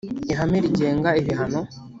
[0.31, 1.61] ihame rigenga ibihano